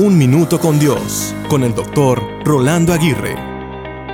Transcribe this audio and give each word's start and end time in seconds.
Un 0.00 0.16
Minuto 0.16 0.60
con 0.60 0.78
Dios, 0.78 1.34
con 1.48 1.64
el 1.64 1.74
doctor 1.74 2.22
Rolando 2.44 2.92
Aguirre. 2.92 3.34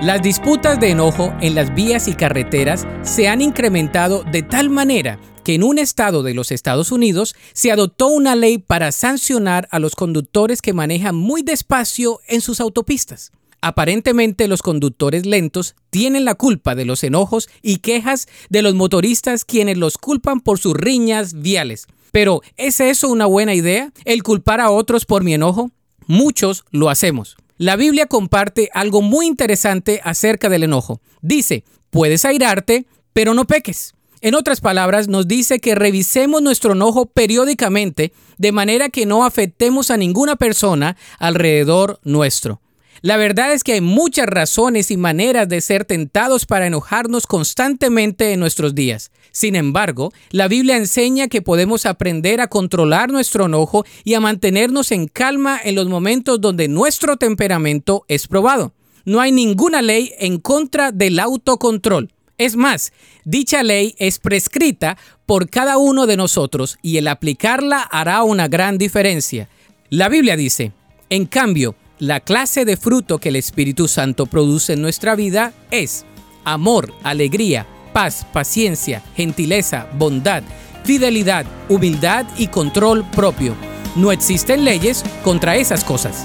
Las 0.01 0.23
disputas 0.23 0.81
de 0.81 0.89
enojo 0.89 1.35
en 1.43 1.55
las 1.55 1.75
vías 1.75 2.09
y 2.09 2.15
carreteras 2.15 2.87
se 3.03 3.29
han 3.29 3.43
incrementado 3.43 4.25
de 4.25 4.43
tal 4.43 4.71
manera 4.71 5.21
que 5.45 5.55
en 5.55 5.63
un 5.63 5.79
estado 5.79 6.23
de 6.23 6.33
los 6.33 6.53
Estados 6.53 6.91
Unidos 6.91 7.37
se 7.53 7.71
adoptó 7.71 8.07
una 8.07 8.35
ley 8.35 8.57
para 8.57 8.93
sancionar 8.93 9.69
a 9.71 9.79
los 9.79 9.95
conductores 9.95 10.63
que 10.63 10.73
manejan 10.73 11.17
muy 11.17 11.43
despacio 11.43 12.19
en 12.29 12.41
sus 12.41 12.61
autopistas. 12.61 13.31
Aparentemente 13.61 14.49
los 14.49 14.63
conductores 14.63 15.27
lentos 15.27 15.77
tienen 15.91 16.25
la 16.25 16.35
culpa 16.35 16.75
de 16.75 16.87
los 16.87 17.05
enojos 17.05 17.51
y 17.61 17.81
quejas 17.81 18.27
de 18.49 18.63
los 18.63 18.75
motoristas 18.75 19.45
quienes 19.45 19.77
los 19.77 19.99
culpan 19.99 20.41
por 20.41 20.59
sus 20.59 20.73
riñas 20.73 21.43
viales. 21.43 21.89
Pero, 22.15 22.43
¿es 22.57 22.79
eso 22.79 23.09
una 23.09 23.27
buena 23.27 23.55
idea? 23.55 23.93
¿El 24.05 24.23
culpar 24.23 24.61
a 24.61 24.71
otros 24.71 25.05
por 25.05 25.25
mi 25.25 25.35
enojo? 25.35 25.73
Muchos 26.07 26.65
lo 26.71 26.91
hacemos. 26.91 27.37
La 27.57 27.77
Biblia 27.77 28.07
comparte 28.07 28.69
algo 28.75 29.01
muy 29.01 29.27
interesante 29.27 30.01
acerca 30.05 30.49
del 30.49 30.65
enojo. 30.65 31.01
Dice, 31.23 31.65
puedes 31.91 32.25
airarte, 32.25 32.87
pero 33.13 33.33
no 33.35 33.45
peques. 33.47 33.95
En 34.21 34.35
otras 34.35 34.61
palabras, 34.61 35.07
nos 35.07 35.29
dice 35.29 35.61
que 35.61 35.75
revisemos 35.75 36.41
nuestro 36.41 36.73
enojo 36.73 37.07
periódicamente 37.07 38.13
de 38.39 38.53
manera 38.53 38.89
que 38.89 39.07
no 39.07 39.25
afectemos 39.25 39.91
a 39.91 39.97
ninguna 39.97 40.37
persona 40.37 40.97
alrededor 41.19 42.01
nuestro. 42.05 42.61
La 43.05 43.19
verdad 43.19 43.53
es 43.53 43.65
que 43.65 43.75
hay 43.75 43.83
muchas 43.83 44.25
razones 44.25 44.91
y 44.91 44.97
maneras 44.97 45.47
de 45.47 45.61
ser 45.61 45.85
tentados 45.85 46.47
para 46.47 46.67
enojarnos 46.67 47.27
constantemente 47.27 48.33
en 48.33 48.41
nuestros 48.41 48.75
días. 48.75 49.11
Sin 49.31 49.57
embargo, 49.57 50.11
la 50.31 50.49
Biblia 50.49 50.79
enseña 50.79 51.29
que 51.29 51.43
podemos 51.43 51.85
aprender 51.85 52.41
a 52.41 52.47
controlar 52.47 53.13
nuestro 53.13 53.45
enojo 53.45 53.85
y 54.05 54.15
a 54.15 54.21
mantenernos 54.21 54.91
en 54.91 55.07
calma 55.07 55.61
en 55.63 55.75
los 55.75 55.87
momentos 55.87 56.41
donde 56.41 56.67
nuestro 56.67 57.19
temperamento 57.19 58.07
es 58.09 58.27
probado. 58.27 58.73
No 59.05 59.21
hay 59.21 59.33
ninguna 59.33 59.83
ley 59.83 60.15
en 60.19 60.39
contra 60.39 60.91
del 60.91 61.19
autocontrol. 61.19 62.11
Es 62.39 62.57
más, 62.57 62.95
dicha 63.27 63.63
ley 63.63 63.95
es 63.99 64.19
prescrita 64.19 64.97
por 65.27 65.51
cada 65.51 65.77
uno 65.77 66.07
de 66.07 66.17
nosotros 66.17 66.79
y 66.81 66.97
el 66.97 67.09
aplicarla 67.09 67.83
hará 67.83 68.23
una 68.23 68.49
gran 68.49 68.79
diferencia. 68.79 69.51
La 69.91 70.09
Biblia 70.09 70.39
dice, 70.39 70.73
en 71.11 71.27
cambio, 71.27 71.77
la 71.99 72.21
clase 72.21 72.65
de 72.65 72.77
fruto 72.77 73.19
que 73.19 73.29
el 73.29 73.37
Espíritu 73.37 73.87
Santo 73.89 74.27
produce 74.27 74.73
en 74.73 74.83
nuestra 74.83 75.15
vida 75.15 75.53
es 75.71 76.05
amor, 76.45 76.93
alegría, 77.03 77.67
paz, 77.93 78.27
paciencia, 78.33 79.03
gentileza, 79.15 79.87
bondad, 79.97 80.43
fidelidad, 80.83 81.47
humildad 81.69 82.27
y 82.37 82.49
control 82.49 83.05
propio. 83.11 83.55
No 83.97 84.13
existen 84.13 84.65
leyes 84.65 85.05
contra 85.23 85.57
esas 85.57 85.85
cosas. 85.85 86.25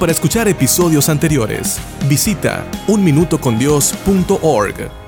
Para 0.00 0.12
escuchar 0.12 0.48
episodios 0.48 1.08
anteriores, 1.08 1.78
visita 2.08 2.66
unminutocondios.org. 2.88 5.05